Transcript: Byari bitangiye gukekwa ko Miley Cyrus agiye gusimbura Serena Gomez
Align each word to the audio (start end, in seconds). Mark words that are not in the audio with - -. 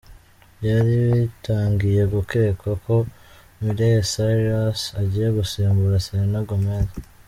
Byari 0.57 0.93
bitangiye 1.03 2.01
gukekwa 2.13 2.71
ko 2.83 2.95
Miley 3.61 3.95
Cyrus 4.11 4.81
agiye 5.01 5.27
gusimbura 5.37 6.03
Serena 6.05 6.39
Gomez 6.49 6.89